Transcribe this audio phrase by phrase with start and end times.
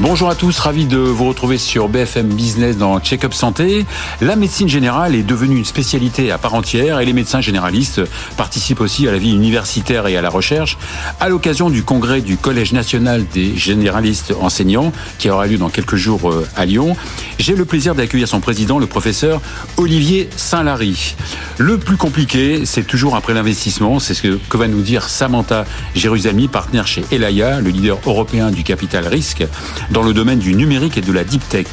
[0.00, 3.86] Bonjour à tous, ravi de vous retrouver sur BFM Business dans Check-up Santé.
[4.20, 8.02] La médecine générale est devenue une spécialité à part entière et les médecins généralistes
[8.36, 10.78] participent aussi à la vie universitaire et à la recherche.
[11.20, 15.94] À l'occasion du congrès du Collège national des généralistes enseignants qui aura lieu dans quelques
[15.94, 16.96] jours euh, à Lyon,
[17.38, 19.40] j'ai le plaisir d'accueillir son président, le professeur
[19.76, 21.14] Olivier Saint-Lary.
[21.58, 26.48] Le plus compliqué, c'est toujours après l'investissement, c'est ce que, va nous dire Samantha Jérusalemi,
[26.48, 29.44] partenaire chez Elaya, le leader européen du capital risque
[29.90, 31.66] dans le domaine du numérique et de la deep tech.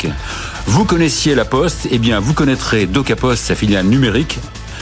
[0.67, 4.39] Vous connaissiez la Poste, eh bien vous connaîtrez DocaPost, sa filiale numérique,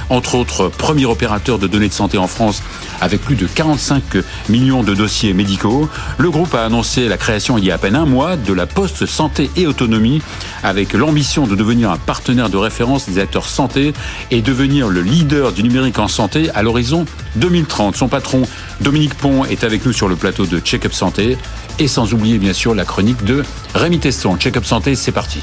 [0.09, 2.61] entre autres premier opérateur de données de santé en France
[3.01, 4.17] avec plus de 45
[4.49, 5.89] millions de dossiers médicaux.
[6.17, 8.65] Le groupe a annoncé la création il y a à peine un mois de la
[8.65, 10.21] Poste Santé et Autonomie
[10.63, 13.93] avec l'ambition de devenir un partenaire de référence des acteurs santé
[14.31, 17.95] et devenir le leader du numérique en santé à l'horizon 2030.
[17.95, 18.43] Son patron
[18.81, 21.37] Dominique Pont est avec nous sur le plateau de Check-up Santé
[21.79, 24.37] et sans oublier bien sûr la chronique de Rémi Tesson.
[24.37, 25.39] Check-up Santé, c'est parti.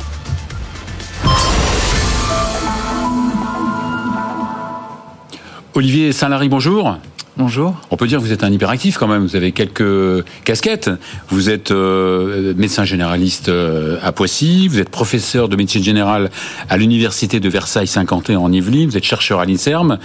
[5.76, 6.96] Olivier Saint-Lary, bonjour.
[7.36, 7.74] Bonjour.
[7.90, 9.26] On peut dire que vous êtes un hyperactif quand même.
[9.26, 10.88] Vous avez quelques casquettes.
[11.28, 14.68] Vous êtes euh, médecin généraliste euh, à Poissy.
[14.68, 16.30] Vous êtes professeur de médecine générale
[16.70, 18.88] à l'université de Versailles-Saint-Quentin en Yvelines.
[18.88, 19.98] Vous êtes chercheur à l'Inserm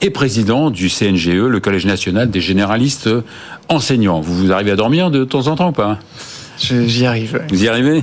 [0.00, 3.10] et président du CNGE, le Collège national des généralistes
[3.68, 4.22] enseignants.
[4.22, 5.98] Vous, vous arrivez à dormir de temps en temps ou pas?
[6.58, 7.44] J'y arrive.
[7.50, 8.02] Vous y arrivez?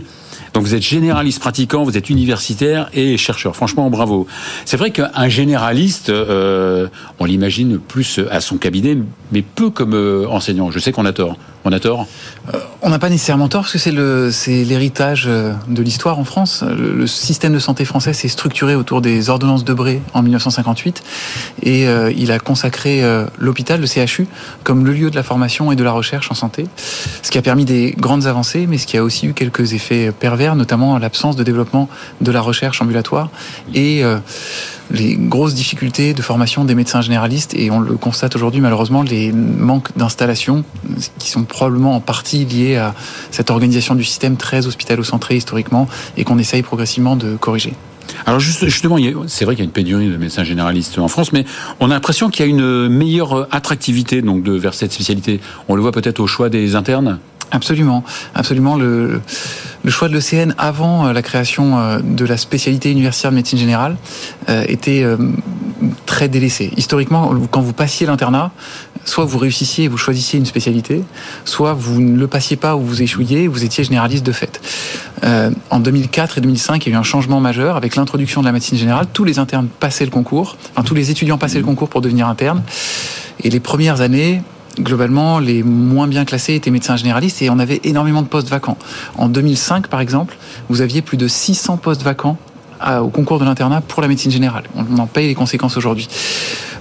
[0.53, 3.55] Donc vous êtes généraliste pratiquant, vous êtes universitaire et chercheur.
[3.55, 4.27] Franchement, bravo.
[4.65, 6.87] C'est vrai qu'un généraliste, euh,
[7.19, 8.97] on l'imagine plus à son cabinet,
[9.31, 10.71] mais peu comme euh, enseignant.
[10.71, 11.37] Je sais qu'on a tort.
[11.67, 12.05] On a tort
[12.53, 16.63] euh, On n'a pas nécessairement tort, parce que c'est l'héritage euh, de l'histoire en France.
[16.63, 21.01] Le, système de santé français s'est structuré autour des ordonnances de Bré en 1958,
[21.63, 24.27] et euh, il a consacré euh, l'hôpital, le CHU,
[24.63, 26.67] comme le lieu de la formation et de la recherche en santé,
[27.23, 30.11] ce qui a permis des grandes avancées, mais ce qui a aussi eu quelques effets
[30.25, 31.87] pervers, notamment l'absence de développement
[32.19, 33.29] de la recherche ambulatoire
[33.75, 34.01] et
[34.89, 39.31] les grosses difficultés de formation des médecins généralistes et on le constate aujourd'hui malheureusement les
[39.31, 40.63] manques d'installation
[41.19, 42.95] qui sont probablement en partie liés à
[43.29, 45.87] cette organisation du système très hospitalo-centré historiquement
[46.17, 47.73] et qu'on essaye progressivement de corriger.
[48.25, 48.97] Alors justement,
[49.27, 51.45] c'est vrai qu'il y a une pénurie de médecins généralistes en France, mais
[51.79, 55.39] on a l'impression qu'il y a une meilleure attractivité donc de vers cette spécialité.
[55.67, 57.19] On le voit peut-être au choix des internes?
[57.55, 58.75] Absolument, absolument.
[58.75, 59.21] Le,
[59.87, 63.95] choix de l'ECN avant euh, la création euh, de la spécialité universitaire de médecine générale
[64.49, 65.05] euh, était
[66.05, 66.71] très délaissé.
[66.75, 68.51] Historiquement, quand vous passiez l'internat,
[69.05, 71.01] soit vous réussissiez et vous choisissiez une spécialité,
[71.45, 74.59] soit vous ne le passiez pas ou vous échouiez, vous étiez généraliste de fait.
[75.69, 78.51] En 2004 et 2005, il y a eu un changement majeur avec l'introduction de la
[78.51, 79.05] médecine générale.
[79.11, 82.63] Tous les internes passaient le concours, tous les étudiants passaient le concours pour devenir interne.
[83.43, 84.41] Et les premières années,
[84.79, 88.77] globalement, les moins bien classés étaient médecins généralistes et on avait énormément de postes vacants.
[89.17, 90.37] En 2005, par exemple,
[90.69, 92.37] vous aviez plus de 600 postes vacants
[93.01, 94.63] au concours de l'internat pour la médecine générale.
[94.75, 96.07] On en paye les conséquences aujourd'hui.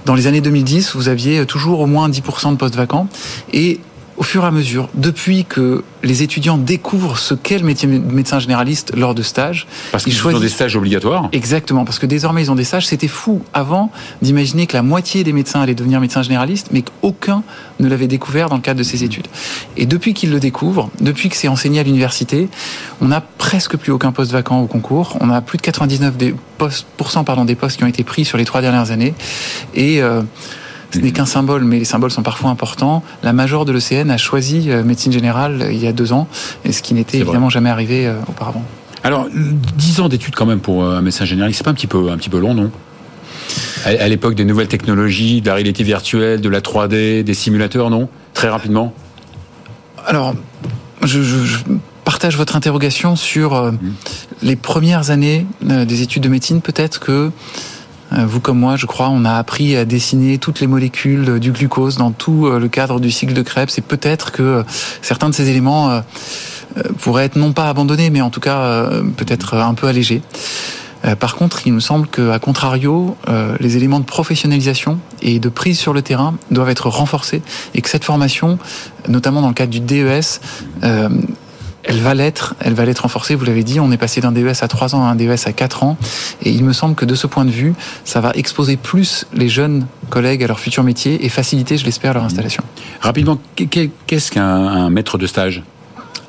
[0.05, 3.07] Dans les années 2010, vous aviez toujours au moins 10% de postes vacants
[3.53, 3.79] et
[4.17, 7.97] au fur et à mesure, depuis que les étudiants découvrent ce qu'est le métier de
[7.97, 9.67] médecin généraliste lors de stages.
[9.91, 10.37] Parce qu'ils choisissent...
[10.37, 12.87] ont des stages obligatoires Exactement, parce que désormais ils ont des stages.
[12.87, 17.43] C'était fou avant d'imaginer que la moitié des médecins allaient devenir médecins généralistes, mais qu'aucun
[17.79, 19.27] ne l'avait découvert dans le cadre de ses études.
[19.75, 22.47] Et depuis qu'ils le découvrent, depuis que c'est enseigné à l'université,
[23.01, 25.17] on n'a presque plus aucun poste vacant au concours.
[25.19, 26.85] On a plus de 99 des postes,
[27.25, 29.13] pardon, des postes qui ont été pris sur les trois dernières années.
[29.73, 30.01] Et...
[30.01, 30.21] Euh,
[30.95, 33.03] ce n'est qu'un symbole, mais les symboles sont parfois importants.
[33.23, 36.27] La major de l'ECN a choisi euh, médecine générale euh, il y a deux ans,
[36.69, 38.63] ce qui n'était évidemment jamais arrivé euh, auparavant.
[39.03, 39.27] Alors,
[39.77, 42.17] dix ans d'études quand même pour un médecin généraliste, c'est pas un petit peu, un
[42.17, 42.71] petit peu long, non?
[43.85, 48.09] À l'époque des nouvelles technologies, de la réalité virtuelle, de la 3D, des simulateurs, non?
[48.33, 48.93] Très rapidement?
[50.07, 50.33] Alors,
[51.03, 51.19] je,
[52.03, 53.79] partage votre interrogation sur mmh.
[54.41, 56.61] les premières années des études de médecine.
[56.61, 57.31] Peut-être que
[58.23, 61.97] vous comme moi, je crois, on a appris à dessiner toutes les molécules du glucose
[61.97, 64.63] dans tout euh, le cadre du cycle de Krebs et peut-être que euh,
[65.01, 66.01] certains de ces éléments
[66.99, 70.21] pourraient être non pas abandonnés, mais en tout cas peut-être un peu allégés.
[71.19, 73.15] Par contre, il me semble qu'à contrario,
[73.59, 77.41] les éléments de professionnalisation et de prise sur le terrain doivent être renforcés
[77.75, 78.57] et que cette formation,
[79.07, 80.41] notamment dans le cadre du DES,
[81.87, 84.61] elle va l'être, elle va l'être renforcée, vous l'avez dit, on est passé d'un DES
[84.61, 85.97] à 3 ans à un DES à 4 ans,
[86.41, 87.73] et il me semble que de ce point de vue,
[88.03, 92.13] ça va exposer plus les jeunes collègues à leur futur métier et faciliter, je l'espère,
[92.13, 92.63] leur installation.
[93.01, 95.63] Rapidement, qu'est-ce qu'un maître de stage?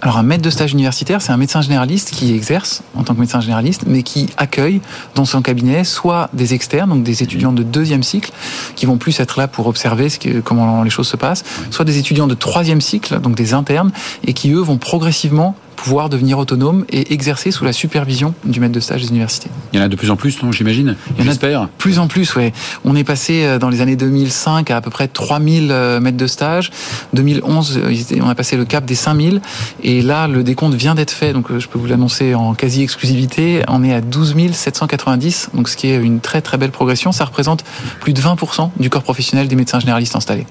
[0.02, 3.20] Alors un maître de stage universitaire, c'est un médecin généraliste qui exerce en tant que
[3.20, 4.82] médecin généraliste, mais qui accueille
[5.14, 8.30] dans son cabinet soit des externes, donc des étudiants de deuxième cycle,
[8.74, 10.08] qui vont plus être là pour observer
[10.44, 13.90] comment les choses se passent, soit des étudiants de troisième cycle, donc des internes,
[14.26, 18.72] et qui eux vont progressivement pouvoir devenir autonome et exercer sous la supervision du maître
[18.72, 19.48] de stage des universités.
[19.72, 20.96] Il y en a de plus en plus, non, j'imagine?
[21.18, 22.52] Il y en a de plus en plus, oui.
[22.84, 26.16] On est passé euh, dans les années 2005 à à peu près 3000 euh, maîtres
[26.16, 26.70] de stage.
[27.12, 29.40] 2011, euh, on a passé le cap des 5000.
[29.82, 33.62] Et là, le décompte vient d'être fait, donc je peux vous l'annoncer en quasi-exclusivité.
[33.68, 37.12] On est à 12 790, donc ce qui est une très très belle progression.
[37.12, 37.64] Ça représente
[38.00, 40.46] plus de 20% du corps professionnel des médecins généralistes installés.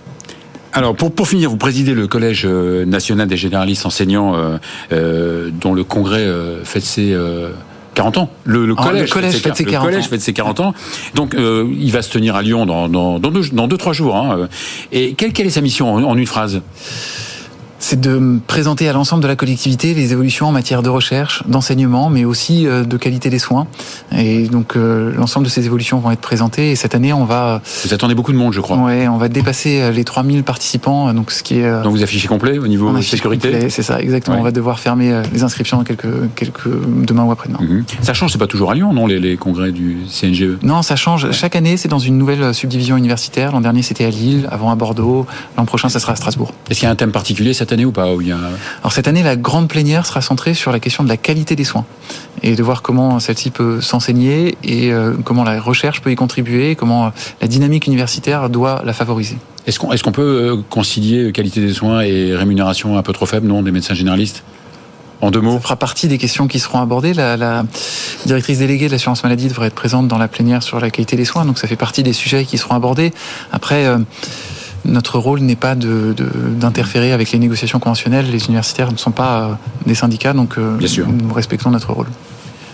[0.76, 4.58] Alors pour, pour finir, vous présidez le Collège euh, national des généralistes enseignants euh,
[4.92, 6.28] euh, dont le congrès
[6.66, 7.18] fête ses
[7.94, 8.30] 40 ans.
[8.44, 10.74] Le, le, collège, fête ses, 40 collège fête ses 40 ans.
[11.16, 14.18] Donc il va se tenir à Lyon dans, dans, dans, deux, dans deux, trois jours.
[14.18, 14.50] Hein.
[14.92, 16.62] Et quelle, quelle est sa mission en une phrase?
[17.80, 22.10] C'est de présenter à l'ensemble de la collectivité les évolutions en matière de recherche, d'enseignement,
[22.10, 23.68] mais aussi euh, de qualité des soins.
[24.18, 26.72] Et donc euh, l'ensemble de ces évolutions vont être présentées.
[26.72, 27.62] Et cette année, on va.
[27.84, 28.78] Vous attendez beaucoup de monde, je crois.
[28.78, 31.14] Ouais, on va dépasser euh, les 3000 participants.
[31.14, 31.84] Donc ce qui est.
[31.84, 33.70] Donc vous affichez complet au niveau sécurité.
[33.70, 34.38] C'est ça, exactement.
[34.40, 36.70] On va devoir fermer les inscriptions quelques quelques
[37.06, 37.60] demain ou après-demain.
[37.62, 37.84] Mhm.
[38.02, 40.58] Ça change, c'est pas toujours à Lyon, non, les, les congrès du CNGE.
[40.64, 41.32] Non, ça change.
[41.32, 43.52] Chaque année, c'est dans une nouvelle subdivision universitaire.
[43.52, 45.26] L'an dernier, c'était à Lille, avant à Bordeaux.
[45.58, 46.54] L'an prochain, ça sera à Strasbourg.
[46.70, 48.38] Est-ce qu'il y a un thème particulier cette année ou pas où il y a...
[48.82, 51.64] Alors cette année, la grande plénière sera centrée sur la question de la qualité des
[51.64, 51.86] soins
[52.44, 56.76] et de voir comment celle-ci peut s'enseigner et euh, comment la recherche peut y contribuer,
[56.76, 59.38] comment la dynamique universitaire doit la favoriser.
[59.66, 63.48] Est-ce qu'on est peut euh, concilier qualité des soins et rémunération un peu trop faible,
[63.48, 64.44] non, des médecins généralistes?
[65.22, 65.54] En deux mots.
[65.54, 67.14] Ça fera partie des questions qui seront abordées.
[67.14, 67.64] La, la
[68.28, 71.26] directrice déléguée de l'assurance maladie devrait être présente dans la plénière sur la qualité des
[71.26, 73.12] soins, donc ça fait partie des sujets qui seront abordés.
[73.52, 73.98] Après, euh,
[74.86, 78.30] notre rôle n'est pas d'interférer de, avec les négociations conventionnelles.
[78.32, 79.54] Les universitaires ne sont pas euh,
[79.86, 80.78] des syndicats, donc euh,
[81.08, 82.08] nous respectons notre rôle.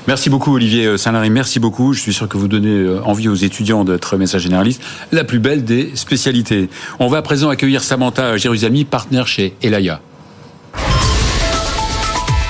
[0.08, 1.94] Merci beaucoup Olivier Saint-Larry, merci beaucoup.
[1.94, 4.81] Je suis sûr que vous donnez euh, envie aux étudiants d'être médecin généraliste,
[5.12, 6.69] la plus belle des spécialités.
[7.00, 10.02] On va à présent accueillir Samantha Jérusalemi, partenaire chez Elaya.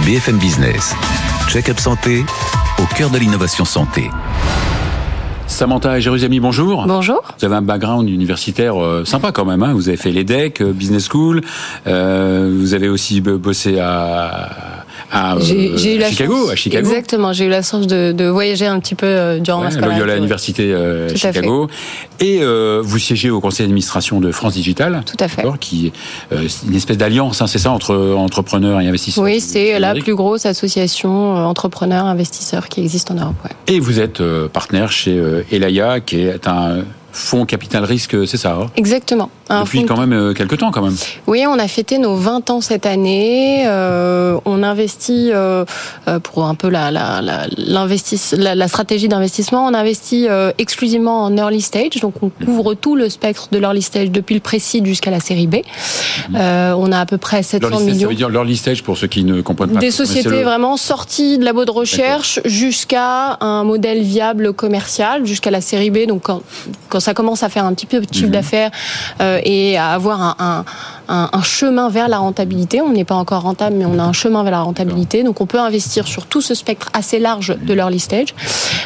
[0.06, 0.96] BFM Business,
[1.50, 2.24] check-up santé,
[2.80, 4.10] au cœur de l'innovation santé.
[5.52, 6.86] Samantha Jérusalemi, bonjour.
[6.88, 7.22] Bonjour.
[7.38, 9.62] Vous avez un background universitaire euh, sympa quand même.
[9.62, 9.74] Hein.
[9.74, 11.42] vous avez fait l'EDEC, euh, Business School.
[11.88, 14.81] Euh, vous avez aussi bossé à
[15.12, 16.88] à, j'ai, eu la Chicago, à Chicago.
[16.88, 20.10] Exactement, j'ai eu la chance de, de voyager un petit peu euh, durant ma scolarité.
[20.10, 21.68] à l'université euh, Chicago.
[22.20, 25.04] Et euh, vous siégez au conseil d'administration de France Digital.
[25.06, 25.44] Tout à fait.
[25.60, 25.92] Qui
[26.32, 29.24] euh, une espèce d'alliance, hein, c'est ça, entre entrepreneurs et investisseurs.
[29.24, 33.36] Oui, c'est la plus grosse association entrepreneurs investisseurs qui existe en Europe.
[33.44, 33.52] Ouais.
[33.68, 34.22] Et vous êtes
[34.54, 35.22] partenaire chez
[35.52, 38.68] Elaya, qui est un fonds capital risque, c'est ça hein?
[38.78, 39.30] Exactement.
[39.52, 40.96] Un Depuis quand même euh, quelques temps quand même.
[41.28, 43.66] Oui, on a fêté nos 20 ans cette année.
[43.68, 45.66] Euh, on investit euh,
[46.24, 49.66] pour un peu la, la, la, la, la stratégie d'investissement.
[49.66, 53.82] On investit euh, exclusivement en early stage, donc on couvre tout le spectre de l'early
[53.82, 55.58] stage depuis le précis jusqu'à la série B.
[56.34, 58.00] On a à peu près 700 millions.
[58.00, 59.80] Ça veut dire l'early stage pour ceux qui ne comprennent pas.
[59.80, 65.60] Des sociétés vraiment sorties de labo de recherche jusqu'à un modèle viable commercial, jusqu'à la
[65.60, 66.08] série B.
[66.08, 66.42] Donc quand,
[66.88, 68.32] quand ça commence à faire un petit peu de chiffre mhm.
[68.32, 68.72] d'affaires
[69.44, 70.66] et à avoir un, un,
[71.12, 72.82] un, chemin vers la rentabilité.
[72.82, 75.24] On n'est pas encore rentable, mais on a un chemin vers la rentabilité.
[75.24, 78.34] Donc on peut investir sur tout ce spectre assez large de l'early stage.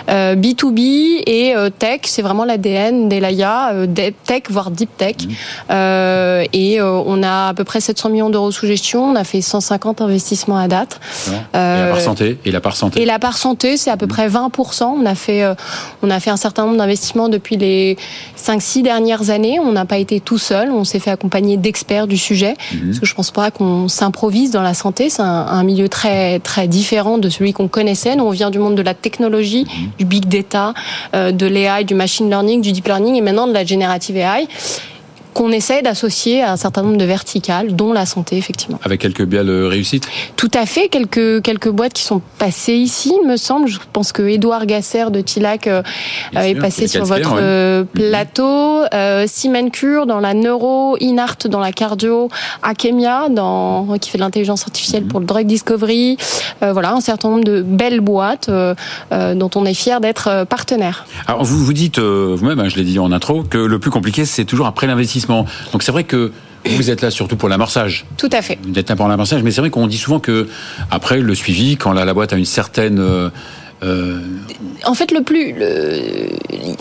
[0.09, 3.87] Euh, B2B et euh, tech, c'est vraiment l'ADN d'Elaya, euh,
[4.25, 5.15] tech, voire deep tech.
[5.19, 5.35] Mhm.
[5.71, 9.03] Euh, et euh, on a à peu près 700 millions d'euros sous gestion.
[9.05, 10.99] On a fait 150 investissements à date.
[11.27, 14.05] Et la part santé Et la part santé Et la part santé, c'est à peu
[14.05, 14.11] mhm.
[14.11, 14.83] près 20%.
[14.83, 15.43] On a fait,
[16.01, 17.97] on a fait un certain nombre d'investissements depuis les
[18.37, 19.59] 5-6 dernières années.
[19.59, 20.71] On n'a pas été tout seul.
[20.71, 22.55] On s'est fait accompagner d'experts du sujet.
[22.73, 22.87] Mhm.
[22.87, 25.09] Parce que je pense pas qu'on s'improvise dans la santé.
[25.09, 28.15] C'est un, milieu très, très différent de celui qu'on connaissait.
[28.15, 29.89] Nous, on vient du monde de la technologie, mhm.
[29.97, 30.73] du big data,
[31.15, 34.47] euh, de l'AI, du machine learning, du deep learning et maintenant de la générative AI
[35.35, 38.79] qu'on essaie d'associer à un certain nombre de verticales, dont la santé, effectivement.
[38.83, 43.35] Avec quelques belles réussites Tout à fait, quelques, quelques boîtes qui sont passées ici, me
[43.35, 43.67] semble.
[43.67, 45.83] Je pense que Édouard Gasser de Tilac euh,
[46.33, 47.87] est passé sur votre euh, mhm.
[47.87, 48.83] plateau.
[48.93, 49.25] Euh,
[49.73, 52.29] Cure dans la neuro, Inart dans la cardio,
[52.61, 55.09] Akemia dans, qui fait de l'intelligence artificielle mhm.
[55.09, 56.17] pour le drug discovery.
[56.63, 58.49] Euh, voilà, un certain nombre de belles boîtes
[59.11, 61.05] dont on est fier d'être partenaire.
[61.27, 64.23] Alors vous vous dites vous-même, hein, je l'ai dit en intro, que le plus compliqué
[64.23, 66.31] c'est toujours après l'investissement donc c'est vrai que
[66.65, 68.05] vous êtes là surtout pour l'amorçage.
[68.17, 68.57] Tout à fait.
[68.63, 70.47] Vous êtes là pour l'amorçage, mais c'est vrai qu'on dit souvent que
[70.89, 73.31] après le suivi, quand la, boîte a une certaine
[73.83, 74.19] euh,
[74.85, 76.29] en fait, le plus, le,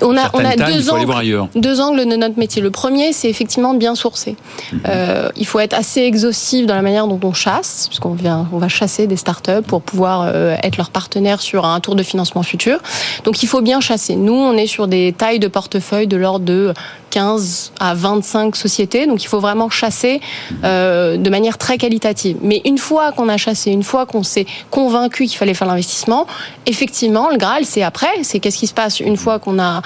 [0.02, 2.62] on a, on a deux, angles, deux angles de notre métier.
[2.62, 4.36] Le premier, c'est effectivement bien sourcer.
[4.72, 4.80] Mhm.
[4.88, 8.58] Euh, il faut être assez exhaustif dans la manière dont on chasse, puisqu'on vient, on
[8.58, 12.42] va chasser des startups pour pouvoir euh, être leur partenaire sur un tour de financement
[12.42, 12.78] futur.
[13.24, 14.14] Donc, il faut bien chasser.
[14.14, 16.72] Nous, on est sur des tailles de portefeuille de l'ordre de
[17.10, 19.06] 15 à 25 sociétés.
[19.06, 20.20] Donc il faut vraiment chasser
[20.62, 22.38] de manière très qualitative.
[22.42, 26.26] Mais une fois qu'on a chassé, une fois qu'on s'est convaincu qu'il fallait faire l'investissement,
[26.66, 28.22] effectivement, le Graal, c'est après.
[28.22, 29.82] C'est qu'est-ce qui se passe une fois qu'on a,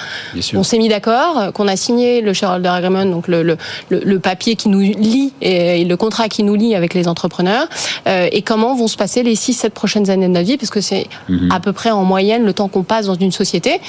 [0.55, 3.57] on s'est mis d'accord, qu'on a signé le shareholder agreement, donc le, le,
[3.91, 7.69] le, papier qui nous lie et le contrat qui nous lie avec les entrepreneurs,
[8.07, 10.81] euh, et comment vont se passer les 6-7 prochaines années de notre vie, parce que
[10.81, 11.51] c'est mhm.
[11.51, 13.81] à peu près en moyenne le temps qu'on passe dans une société,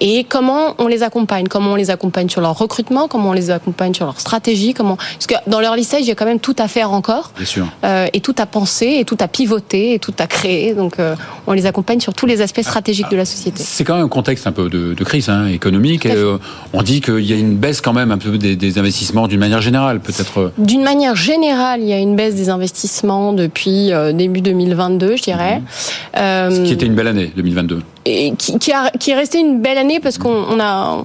[0.00, 3.08] et comment on les accompagne, comment on les accompagne sur leur recrutement?
[3.08, 6.10] Comment on les accompagne sur leur stratégie, comment parce que dans leur lissage, il y
[6.10, 7.66] a quand même tout à faire encore, Bien sûr.
[7.84, 10.74] Euh, et tout à penser, et tout à pivoter, et tout à créer.
[10.74, 11.14] Donc, euh,
[11.46, 13.62] on les accompagne sur tous les aspects stratégiques de la société.
[13.64, 16.06] C'est quand même un contexte un peu de, crise hein, économique.
[16.06, 16.38] Et, euh,
[16.72, 19.60] on dit qu'il y a une baisse quand même un peu des, investissements d'une manière
[19.60, 20.52] générale, peut-être.
[20.58, 25.58] D'une manière générale, il y a une baisse des investissements depuis début 2022, je dirais.
[25.58, 26.54] Mhm.
[26.54, 27.82] Ce qui était une belle année, 2022.
[28.04, 31.04] Et qui, qui, a, qui est resté une belle année parce qu'on a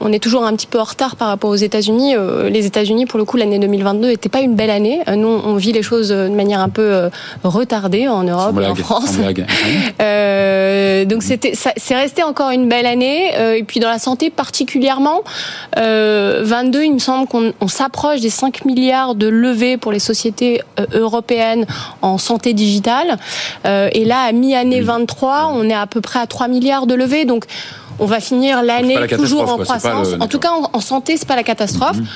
[0.00, 2.14] on est toujours un petit peu en retard par rapport aux États-Unis.
[2.16, 5.00] Euh, les États-Unis, pour le coup, l'année 2022 n'était pas une belle année.
[5.08, 7.10] Euh, nous, on vit les choses de manière un peu euh,
[7.44, 9.18] retardée en Europe et en France.
[11.08, 13.30] donc c'était, c'est resté encore une belle année.
[13.56, 15.22] et puis dans la santé particulièrement,
[15.76, 20.60] 22, il me semble qu'on s'approche des 5 milliards de levées pour les sociétés
[20.92, 21.66] européennes
[22.02, 23.16] en santé digitale.
[23.64, 27.24] et là, à mi-année 23, on est à peu près à 3 milliards de levées.
[27.24, 27.44] Donc
[27.98, 30.08] on va finir l'année toujours en croissance.
[30.18, 31.96] en tout cas, en, santé, c'est pas la catastrophe.
[31.96, 32.06] Mhm.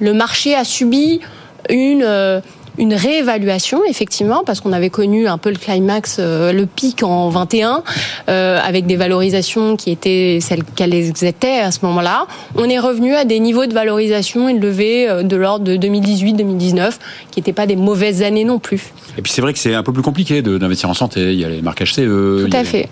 [0.00, 1.20] Le marché a subi
[1.68, 2.40] une euh,
[2.78, 7.28] une réévaluation effectivement parce qu'on avait connu un peu le climax, euh, le pic en
[7.28, 7.82] 21
[8.28, 12.26] euh, avec des valorisations qui étaient celles qu'elles étaient à ce moment-là.
[12.56, 16.92] On est revenu à des niveaux de valorisation élevés euh, de l'ordre de 2018-2019
[17.30, 18.92] qui n'étaient pas des mauvaises années non plus.
[19.18, 21.32] Et puis c'est vrai que c'est un peu plus compliqué d'investir en santé.
[21.32, 22.48] Il y a les marques HCE.
[22.48, 22.88] Tout à fait.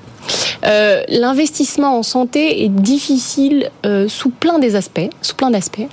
[0.64, 5.86] Euh, l'investissement en santé est difficile euh, sous plein des aspects, sous plein d'aspects.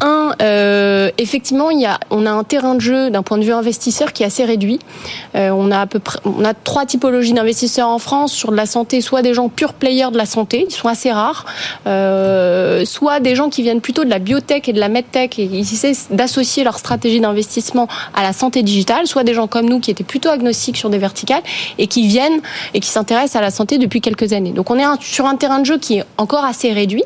[0.00, 3.44] Un, euh, effectivement, il y a, on a un terrain de jeu d'un point de
[3.44, 4.78] vue investisseur qui est assez réduit.
[5.34, 8.66] on a à peu près, on a trois typologies d'investisseurs en France sur de la
[8.66, 11.46] santé, soit des gens pure players de la santé, ils sont assez rares,
[11.84, 15.60] soit des gens qui viennent plutôt de la biotech et de la medtech et ils
[15.60, 19.90] essaient d'associer leur stratégie d'investissement à la santé digitale, soit des gens comme nous qui
[19.90, 21.42] étaient plutôt agnostiques sur des verticales
[21.78, 22.40] et qui viennent
[22.74, 24.52] et qui s'intéressent à la santé depuis quelques années.
[24.52, 27.04] Donc on est sur un terrain de jeu qui est encore assez réduit.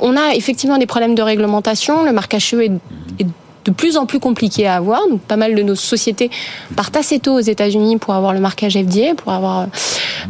[0.00, 2.04] On a effectivement des problèmes de réglementation.
[2.04, 2.72] Le marquage est,
[3.18, 3.26] est
[3.64, 5.06] de plus en plus compliqué à avoir.
[5.08, 6.30] Donc, pas mal de nos sociétés
[6.76, 9.68] partent assez tôt aux États-Unis pour avoir le marquage FDA, pour avoir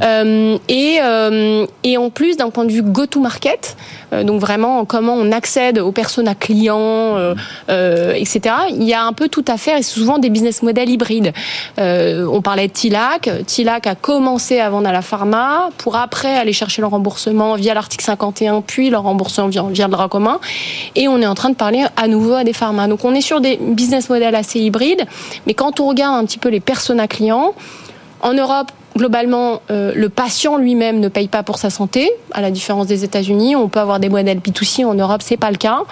[0.02, 3.76] euh, et euh, et en plus d'un point de vue go-to-market,
[4.12, 7.34] euh, donc vraiment comment on accède aux personnes clients, euh,
[7.70, 8.54] euh, etc.
[8.70, 11.32] Il y a un peu tout à faire et souvent des business models hybrides.
[11.78, 13.30] on parlait de Tilac.
[13.46, 17.74] Tilac a commencé à vendre à la pharma pour après aller chercher le remboursement via
[17.74, 20.38] l'article 51, puis le remboursement via, via le droit commun.
[20.94, 22.86] Et on est en train de parler à nouveau à des pharma.
[22.86, 25.06] Donc on est sur des business models assez hybrides,
[25.46, 27.54] mais quand on regarde un petit peu les personas clients,
[28.22, 32.50] en Europe, globalement, euh, le patient lui-même ne paye pas pour sa santé, à la
[32.50, 33.56] différence des États-Unis.
[33.56, 35.82] On peut avoir des modèles P2C, en Europe, c'est pas le cas.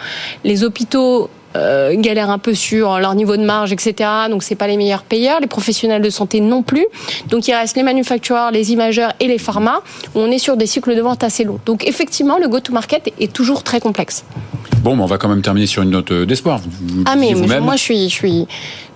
[0.44, 4.08] Les hôpitaux euh, galèrent un peu sur leur niveau de marge, etc.
[4.30, 5.40] Donc c'est pas les meilleurs payeurs.
[5.40, 6.86] Les professionnels de santé non plus.
[7.28, 9.82] Donc il reste les manufacturers, les imageurs et les pharma
[10.14, 11.58] où on est sur des cycles de vente assez longs.
[11.66, 14.24] Donc effectivement, le go-to-market est toujours très complexe.
[14.82, 16.60] Bon, on va quand même terminer sur une note d'espoir.
[17.04, 18.46] Ah mais moi je suis, je suis,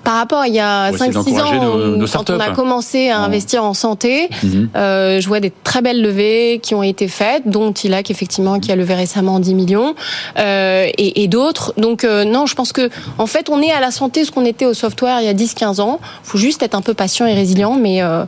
[0.04, 3.74] par rapport à il y a 5-6 ans, quand on a commencé à investir en
[3.74, 4.68] santé, mhm.
[4.76, 8.70] euh, je vois des très belles levées qui ont été faites, dont Tilac effectivement qui
[8.70, 9.94] a levé récemment 10 millions
[10.38, 11.72] euh, et, et d'autres.
[11.78, 14.44] Donc euh, non, je pense que en fait on est à la santé ce qu'on
[14.44, 16.00] était au software il y a 10-15 ans.
[16.24, 18.24] Il faut juste être un peu patient et résilient, mais euh,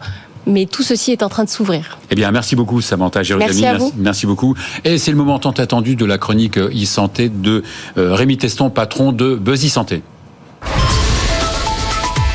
[0.46, 1.98] mais tout ceci est en train de s'ouvrir.
[2.10, 4.54] Eh bien, merci beaucoup, Samantha Merci, merci, merci, beaucoup.
[4.84, 7.64] Et c'est le moment tant attendu de la chronique e-santé de
[7.96, 10.02] Rémi Teston, patron de Buzzy Santé.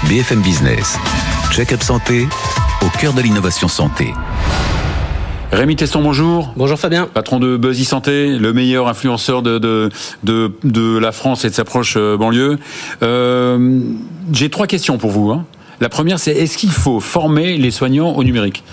[0.10, 0.98] BFM Business.
[1.52, 2.28] Check-up santé
[2.82, 4.14] au cœur de l'innovation santé.
[5.52, 6.54] Rémi Tesson, bonjour.
[6.56, 7.08] Bonjour Fabien.
[7.14, 9.90] Patron de Buzzy Santé, le meilleur influenceur de, de,
[10.24, 12.58] de, de la France et de sa proche euh, banlieue.
[13.04, 13.80] Euh,
[14.34, 15.32] J'ai trois questions pour vous.
[15.32, 15.46] Hein.
[15.82, 18.64] La première, c'est est-ce qu'il faut former les soignants au numérique?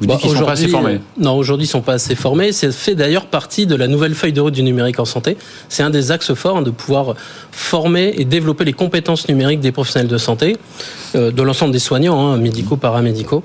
[0.00, 1.00] Vous dites qu'ils sont pas assez formés.
[1.18, 2.52] Non, aujourd'hui, ils sont pas assez formés.
[2.52, 5.36] C'est fait d'ailleurs partie de la nouvelle feuille de route du numérique en santé.
[5.68, 7.14] C'est un des axes forts hein, de pouvoir
[7.50, 10.56] former et développer les compétences numériques des professionnels de santé,
[11.14, 13.42] euh, de l'ensemble des soignants, hein, médicaux, paramédicaux.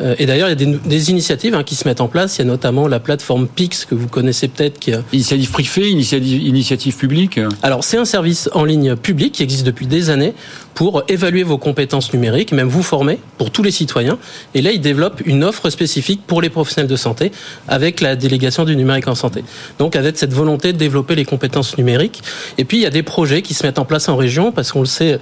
[0.00, 2.36] Euh, et d'ailleurs, il y a des, des initiatives hein, qui se mettent en place.
[2.36, 4.78] Il y a notamment la plateforme PIX que vous connaissez peut-être.
[4.78, 4.92] Qui...
[5.12, 7.40] Initiative privée, initiative, initiative publique?
[7.62, 10.34] Alors, c'est un service en ligne public qui existe depuis des années
[10.78, 14.16] pour évaluer vos compétences numériques, même vous former pour tous les citoyens.
[14.54, 17.32] Et là, il développe une offre spécifique pour les professionnels de santé
[17.66, 19.42] avec la délégation du numérique en santé.
[19.80, 22.22] Donc, avec cette volonté de développer les compétences numériques.
[22.58, 24.70] Et puis, il y a des projets qui se mettent en place en région parce
[24.70, 25.18] qu'on le sait,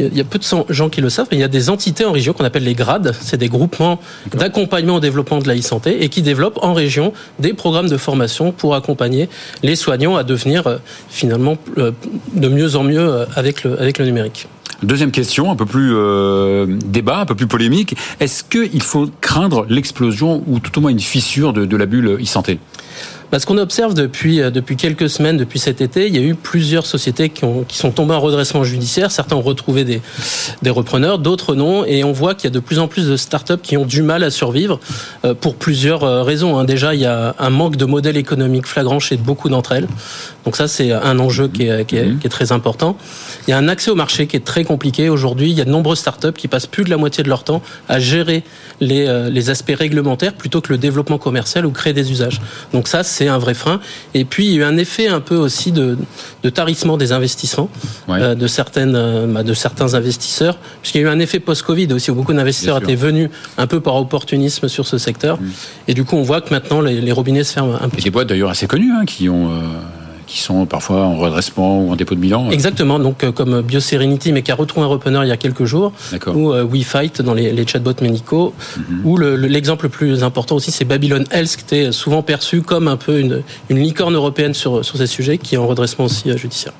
[0.00, 2.04] il y a peu de gens qui le savent, mais il y a des entités
[2.04, 3.14] en région qu'on appelle les grades.
[3.20, 4.00] C'est des groupements
[4.34, 8.52] d'accompagnement au développement de la e-santé et qui développent en région des programmes de formation
[8.52, 9.28] pour accompagner
[9.62, 10.78] les soignants à devenir euh,
[11.08, 11.92] finalement euh,
[12.34, 14.46] de mieux en mieux euh, avec le, avec le numérique.
[14.82, 17.96] Deuxième question, un peu plus euh, débat, un peu plus polémique.
[18.18, 22.18] Est-ce qu'il faut craindre l'explosion ou tout au moins une fissure de, de la bulle
[22.20, 22.58] e-santé?
[23.30, 26.34] Parce qu'on observe depuis, euh, depuis quelques semaines, depuis cet été, il y a eu
[26.34, 29.10] plusieurs sociétés qui, ont, qui sont tombées en redressement judiciaire.
[29.10, 30.02] Certains ont retrouvé des,
[30.62, 31.84] des repreneurs, d'autres non.
[31.84, 34.02] Et on voit qu'il y a de plus en plus de startups qui ont du
[34.02, 34.80] mal à survivre
[35.24, 36.58] euh, pour plusieurs euh, raisons.
[36.58, 36.64] Hein.
[36.64, 39.86] Déjà, il y a un manque de modèle économique flagrant chez beaucoup d'entre elles.
[40.44, 42.18] Donc ça, c'est un enjeu qui est, qui, est, mhm.
[42.18, 42.96] qui est, très important.
[43.46, 45.08] Il y a un accès au marché qui est très compliqué.
[45.08, 47.44] Aujourd'hui, il y a de nombreuses startups qui passent plus de la moitié de leur
[47.44, 48.42] temps à gérer
[48.80, 52.40] les, les aspects réglementaires plutôt que le développement commercial ou créer des usages.
[52.72, 53.80] Donc ça, c'est un vrai frein.
[54.14, 55.96] Et puis, il y a eu un effet un peu aussi de,
[56.42, 57.68] de tarissement des investissements
[58.08, 58.20] ouais.
[58.20, 62.10] euh, de, certaines, euh, de certains investisseurs, puisqu'il y a eu un effet post-Covid aussi,
[62.10, 65.40] où beaucoup d'investisseurs étaient venus un peu par opportunisme sur ce secteur.
[65.40, 65.50] Mmh.
[65.88, 67.98] Et du coup, on voit que maintenant, les, les robinets se ferment un peu.
[67.98, 69.50] Et des boîtes d'ailleurs assez connues hein, qui ont...
[69.50, 69.60] Euh
[70.30, 72.50] qui sont parfois en redressement ou en dépôt de bilan.
[72.50, 75.64] Exactement, donc euh, comme BioSerenity, mais qui a retrouvé un repreneur il y a quelques
[75.64, 75.92] jours,
[76.34, 79.04] ou euh, WeFight dans les, les chatbots médicaux, mm -hmm.
[79.08, 79.18] ou
[79.56, 82.98] l'exemple le, le, plus important aussi, c'est Babylon Health, qui était souvent perçu comme un
[83.06, 83.36] peu une,
[83.70, 86.74] une licorne européenne sur, sur ces sujets, qui est en redressement aussi euh, judiciaire.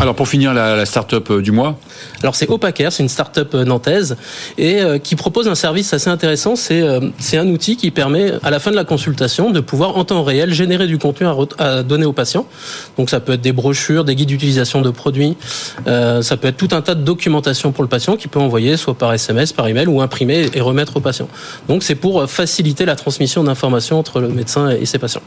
[0.00, 1.76] Alors pour finir, la, la start-up du mois
[2.22, 4.16] Alors c'est Opacaire, c'est une start-up nantaise
[4.56, 6.54] et euh, qui propose un service assez intéressant.
[6.54, 7.00] C'est euh,
[7.32, 10.54] un outil qui permet à la fin de la consultation de pouvoir en temps réel
[10.54, 11.26] générer du contenu
[11.58, 12.46] à, donner aux patients.
[12.96, 15.36] Donc ça peut être des brochures, des guides d'utilisation de produits,
[15.88, 18.76] euh, ça peut être tout un tas de documentation pour le patient qui peut envoyer
[18.76, 21.28] soit par SMS, par email ou imprimer et remettre au patient.
[21.68, 25.22] Donc c'est pour faciliter la transmission d'informations entre le médecin et ses patients.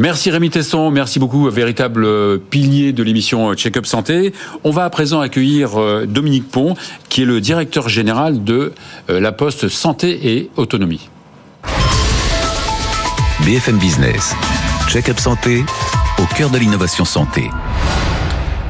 [0.00, 4.32] Merci Rémi Tesson, merci beaucoup, véritable pilier de l'émission Check-up Santé.
[4.62, 5.70] On va à présent accueillir
[6.06, 6.76] Dominique Pont,
[7.08, 8.72] qui est le directeur général de
[9.08, 11.10] la Poste Santé et Autonomie.
[13.44, 14.36] BFM Business,
[14.88, 15.64] Check-up Santé,
[16.18, 17.50] au cœur de l'innovation santé.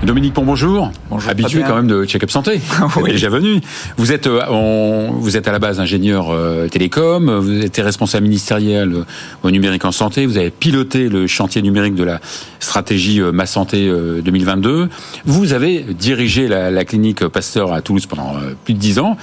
[0.05, 0.93] Dominique Pont, bonjour.
[1.11, 2.61] bonjour Habitué quand même de Check-up Santé.
[2.95, 3.61] Vous êtes déjà venu.
[3.97, 9.05] Vous êtes, on, vous êtes à la base ingénieur euh, télécom, vous êtes responsable ministériel
[9.43, 12.21] au numérique en santé, vous avez piloté le chantier numérique de la
[12.61, 14.89] stratégie euh, Ma Santé euh, 2022.
[15.25, 19.17] Vous avez dirigé la, la, clinique Pasteur à Toulouse pendant euh, plus de dix ans.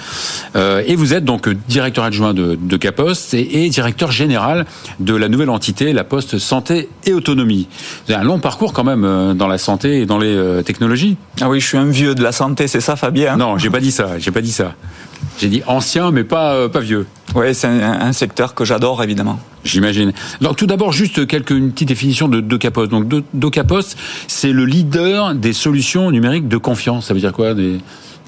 [0.55, 4.65] et vous êtes donc directeur adjoint de, de Capost et, et, directeur général
[4.99, 7.67] de la nouvelle entité, la Poste Santé et Autonomie.
[8.05, 11.17] Vous avez un long parcours quand même dans la santé et dans les technologie.
[11.41, 13.79] Ah oui, je suis un vieux de la santé, c'est ça, Fabien Non, j'ai pas
[13.79, 14.19] dit ça.
[14.19, 14.73] J'ai pas dit ça.
[15.37, 17.07] J'ai dit ancien, mais pas euh, pas vieux.
[17.35, 19.39] Oui, c'est un, un, secteur que j'adore évidemment.
[19.63, 20.13] J'imagine.
[20.39, 22.91] Alors tout d'abord, juste quelques une petite définition de DocaPost.
[22.91, 23.97] Donc DocaPost,
[24.27, 27.07] c'est le leader des solutions numériques de confiance.
[27.07, 27.79] Ça veut dire quoi des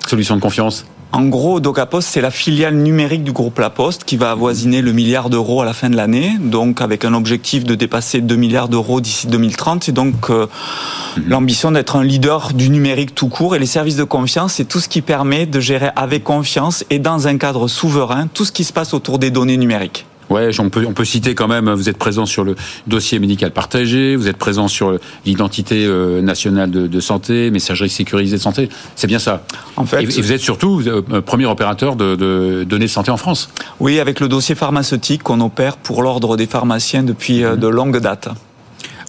[0.08, 0.86] solutions de confiance?
[1.14, 4.92] En gros, DocaPost, c'est la filiale numérique du groupe La Poste qui va avoisiner le
[4.92, 8.68] milliard d'euros à la fin de l'année, donc avec un objectif de dépasser 2 milliards
[8.68, 9.88] d'euros d'ici 2030.
[9.88, 11.22] Et donc euh, mmh.
[11.28, 13.56] l'ambition d'être un leader du numérique tout court.
[13.56, 17.00] Et les services de confiance, c'est tout ce qui permet de gérer avec confiance et
[17.00, 20.06] dans un cadre souverain tout ce qui se passe autour des données numériques.
[20.30, 23.52] Ouais, on peut, on peut citer quand même, vous êtes présent sur le dossier médical
[23.52, 28.70] partagé, vous êtes présent sur l'identité euh, nationale de, de, santé, messagerie sécurisée de santé.
[28.96, 29.44] C'est bien ça.
[29.78, 33.12] En fait, et, et vous êtes surtout euh, premier opérateur de, de, données de santé
[33.12, 33.50] en France.
[33.80, 37.56] Oui, avec le dossier pharmaceutique qu'on opère pour l'ordre des pharmaciens depuis mmh.
[37.56, 38.30] de longues dates.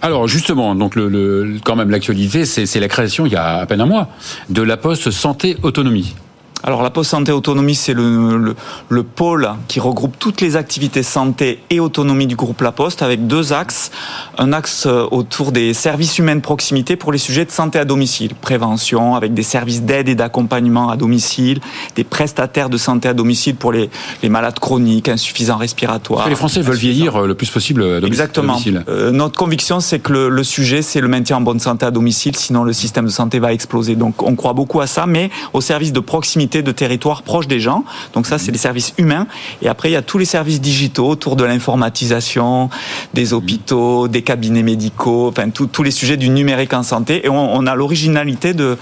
[0.01, 3.67] Alors justement, donc le, le quand même l'actualité, c'est la création il y a à
[3.67, 4.09] peine un mois
[4.49, 6.15] de la Poste Santé Autonomie.
[6.65, 8.57] Alors la Poste Santé Autonomie, c'est le, le,
[8.89, 13.29] le, pôle qui regroupe toutes les activités santé et autonomie du groupe La Poste avec
[13.29, 13.93] deux axes.
[14.39, 17.85] Un axe euh, autour des services humains de proximité pour les sujets de santé à
[17.85, 21.61] domicile, prévention avec des services d'aide et d'accompagnement à domicile,
[21.95, 23.89] des prestataires de santé à domicile pour les,
[24.25, 26.19] les malades chroniques, insuffisants respiratoires.
[26.19, 28.09] Parce que les Français veulent vieillir euh, le plus possible à domicile.
[28.09, 28.61] Exactement.
[28.89, 31.93] Euh, notre conviction, c'est que le, le sujet, c'est le maintien en bonne santé à
[31.93, 33.95] domicile, sinon le système de santé va exploser.
[33.95, 37.61] Donc on croit beaucoup à ça, mais au service de proximité de territoire proche des
[37.61, 37.85] gens.
[38.15, 39.27] Donc ça, c'est les services humains.
[39.63, 42.71] Et après, il y a tous les services digitaux autour de l'informatisation,
[43.15, 47.27] des hôpitaux, des cabinets médicaux, enfin tous les sujets du numérique en santé.
[47.27, 48.77] Et on a l'originalité de,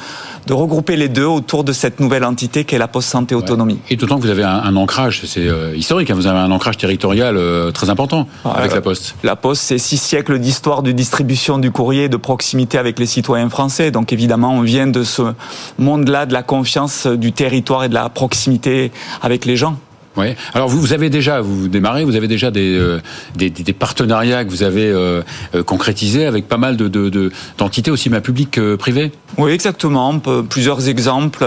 [0.46, 3.78] de regrouper les deux autour de cette nouvelle entité qu'est la Poste Santé Autonomie.
[3.90, 6.50] Et d'autant que vous avez un, un ancrage, c'est euh, historique, hein, vous avez un
[6.50, 9.16] ancrage territorial euh, très important avec la Poste.
[9.22, 13.48] La Poste, c'est six siècles d'histoire de distribution du courrier, de proximité avec les citoyens
[13.48, 13.90] français.
[13.90, 15.22] Donc évidemment, on vient de ce
[15.78, 19.76] monde-là de la confiance du territoire et de la proximité avec les gens.
[20.16, 20.34] Oui.
[20.54, 23.00] Alors vous, vous avez déjà, vous démarrez, vous avez déjà des, euh,
[23.36, 25.22] des, des, partenariats que vous avez euh,
[25.54, 29.12] euh, concrétisés avec pas mal de, de, d'entités aussi bien publiques que privées?
[29.36, 30.18] Oui, exactement.
[30.48, 31.44] Plusieurs exemples.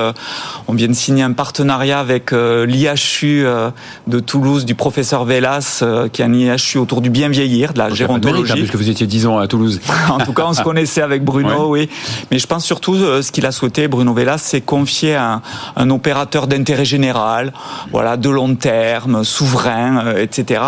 [0.68, 3.46] On vient de signer un partenariat avec l'IHU
[4.08, 7.90] de Toulouse du professeur Vélas, qui est un IHU autour du bien vieillir, de la
[7.90, 8.44] gérontologie.
[8.44, 9.80] Mérite, hein, puisque vous étiez 10 ans à Toulouse.
[10.10, 11.90] en tout cas, on se connaissait avec Bruno, oui.
[12.30, 15.42] Mais je pense surtout ce qu'il a souhaité, Bruno Vélas, c'est confier un,
[15.76, 17.54] un opérateur d'intérêt général,
[17.92, 20.62] voilà, de long terme, souverain, euh, etc.,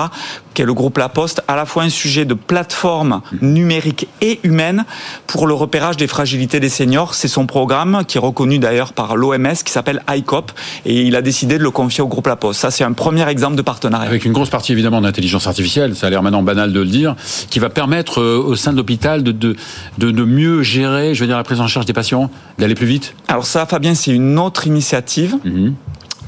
[0.54, 4.40] qui est le groupe La Poste, à la fois un sujet de plateforme numérique et
[4.44, 4.86] humaine
[5.28, 7.16] pour le repérage des fragilités des seniors.
[7.16, 10.52] C'est son programme qui est reconnu d'ailleurs par l'OMS qui s'appelle ICOP
[10.86, 12.60] et il a décidé de le confier au groupe La Poste.
[12.60, 14.10] Ça, c'est un premier exemple de partenariat.
[14.10, 17.16] Avec une grosse partie évidemment d'intelligence artificielle, ça a l'air maintenant banal de le dire,
[17.50, 19.56] qui va permettre euh, au sein de l'hôpital de, de,
[19.98, 22.86] de, de, mieux gérer, je veux dire, la prise en charge des patients, d'aller plus
[22.86, 25.38] vite Alors ça, Fabien, c'est une autre initiative.
[25.46, 25.70] Mmh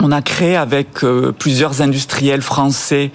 [0.03, 3.11] on a créé avec euh, plusieurs industriels français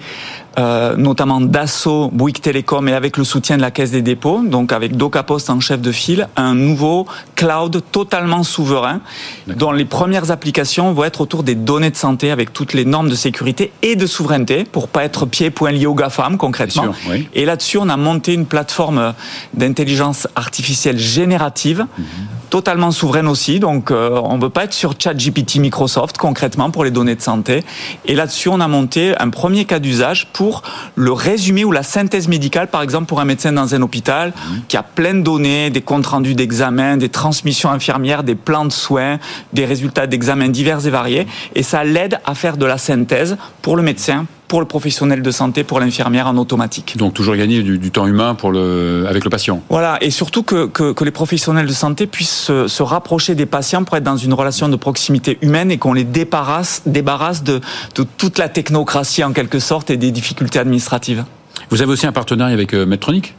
[0.57, 4.73] euh, notamment Dassault, Bouygues Télécom et avec le soutien de la Caisse des dépôts, donc
[4.73, 8.99] avec DocaPost en chef de file, un nouveau cloud totalement souverain
[9.47, 13.09] dont les premières applications vont être autour des données de santé avec toutes les normes
[13.09, 16.93] de sécurité et de souveraineté pour pas être pieds point liés au GAFAM concrètement.
[17.33, 19.13] Et là-dessus, on a monté une plateforme
[19.53, 22.05] d'intelligence artificielle générative mhm.
[22.49, 23.59] Totalement souveraine aussi.
[23.59, 27.63] Donc euh, on veut pas être sur ChatGPT Microsoft concrètement pour les données de santé.
[28.05, 30.63] Et là-dessus, on a monté un premier cas d'usage pour
[30.95, 34.33] le résumé ou la synthèse médicale, par exemple pour un médecin dans un hôpital
[34.67, 38.71] qui a plein de données, des comptes rendus d'examens, des transmissions infirmières, des plans de
[38.71, 39.19] soins,
[39.53, 43.75] des résultats d'examens divers et variés, et ça l'aide à faire de la synthèse pour
[43.75, 46.97] le médecin, pour le professionnel de santé, pour l'infirmière en automatique.
[46.97, 49.61] Donc toujours gagner du, du, temps humain pour le, avec le patient.
[49.69, 53.45] Voilà, et surtout que, que, que les professionnels de santé puissent se, se, rapprocher des
[53.45, 57.61] patients pour être dans une relation de proximité humaine et qu'on les débarrasse, débarrasse de,
[57.95, 61.23] de toute la technocratie en quelque sorte et des difficultés administratives.
[61.69, 63.35] Vous avez aussi un partenariat avec euh, Medtronic?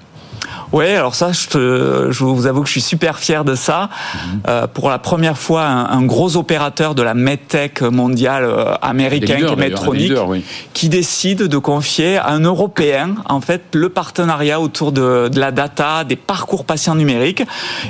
[0.73, 3.89] Oui, alors ça, je, te, je, vous avoue que je suis super fier de ça.
[3.91, 4.41] Mhm.
[4.49, 9.37] Euh, pour la première fois, un, un, gros opérateur de la medtech mondiale euh, américain,
[9.37, 10.45] leaders, qui est Medtronic, leaders, oui.
[10.73, 15.51] qui décide de confier à un Européen, en fait, le partenariat autour de, de, la
[15.51, 17.43] data, des parcours patients numériques.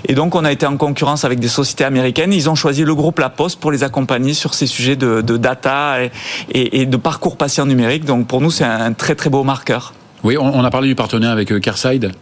[0.09, 2.33] Et donc, on a été en concurrence avec des sociétés américaines.
[2.33, 5.37] Ils ont choisi le groupe La Poste pour les accompagner sur ces sujets de, de
[5.37, 6.11] data et,
[6.53, 8.07] et, et, de parcours patients numériques.
[8.07, 9.93] Donc, pour nous, c'est un très, très beau marqueur.
[10.25, 12.12] Oui, on, on a parlé du partenariat avec euh, Careside.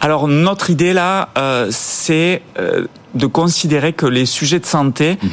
[0.00, 5.28] Alors notre idée là, euh, c'est euh, de considérer que les sujets de santé mmh.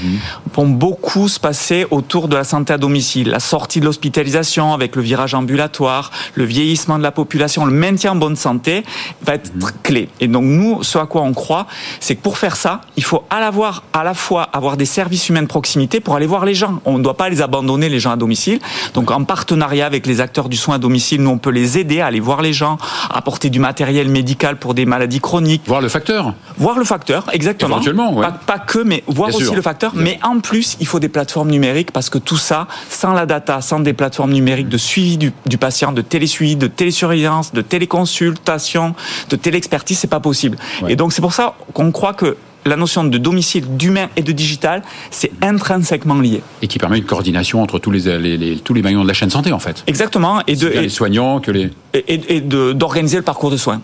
[0.53, 4.95] vont beaucoup se passer autour de la santé à domicile, la sortie de l'hospitalisation avec
[4.95, 8.83] le virage ambulatoire, le vieillissement de la population, le maintien en bonne santé
[9.21, 9.71] va être mmh.
[9.83, 10.09] clé.
[10.19, 11.67] Et donc nous, ce à quoi on croit,
[11.99, 14.85] c'est que pour faire ça, il faut à la, voir, à la fois avoir des
[14.85, 16.81] services humains de proximité pour aller voir les gens.
[16.85, 18.59] On ne doit pas les abandonner, les gens à domicile.
[18.93, 22.01] Donc en partenariat avec les acteurs du soin à domicile, nous on peut les aider
[22.01, 22.77] à aller voir les gens,
[23.09, 25.63] apporter du matériel médical pour des maladies chroniques.
[25.65, 26.33] Voir le facteur.
[26.57, 27.66] Voir le facteur, exactement.
[27.67, 28.21] Éventuellement, ouais.
[28.21, 29.55] pas, pas, que, mais voir Bien aussi sûr.
[29.55, 29.93] le facteur.
[29.93, 30.03] Bien.
[30.03, 33.61] Mais en plus, il faut des plateformes numériques parce que tout ça, sans la data,
[33.61, 38.95] sans des plateformes numériques de suivi du, du patient, de télésuivi, de télésurveillance, de téléconsultation,
[39.29, 40.57] de téléexpertise, c'est pas possible.
[40.81, 40.93] Ouais.
[40.93, 44.31] Et donc c'est pour ça qu'on croit que la notion de domicile, d'humain et de
[44.31, 46.41] digital, c'est intrinsèquement lié.
[46.61, 49.13] Et qui permet une coordination entre tous les, les, les, tous les maillons de la
[49.13, 49.83] chaîne santé, en fait.
[49.87, 50.41] Exactement.
[50.47, 51.71] Et de, et, les soignants que les...
[51.93, 53.81] Et, et, et d'organiser le parcours de soins.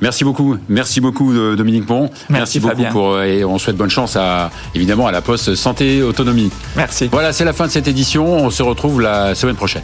[0.00, 2.10] Merci beaucoup, merci beaucoup Dominique Pont.
[2.28, 6.02] Merci, merci beaucoup pour et on souhaite bonne chance à évidemment à la Poste Santé
[6.02, 6.50] Autonomie.
[6.76, 7.08] Merci.
[7.10, 8.26] Voilà, c'est la fin de cette édition.
[8.26, 9.82] On se retrouve la semaine prochaine.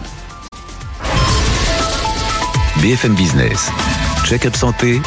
[2.82, 3.70] BFM Business,
[4.24, 5.00] check-up santé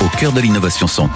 [0.00, 1.12] au cœur de l'innovation santé.